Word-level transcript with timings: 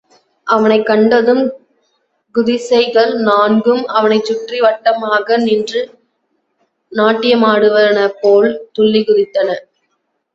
அவனைக் 0.47 0.85
கண்டதும் 0.85 1.41
குதிசைகள் 2.35 3.11
நான்கும் 3.19 3.83
அவனைச் 3.89 4.25
சுற்றி 4.25 4.59
வட்டமாக 4.61 5.37
நின்று 5.37 5.81
நாட்டியமாடுவன 6.91 8.07
போல், 8.21 8.49
துள்ளிக் 8.71 9.07
குதித்தன. 9.07 9.49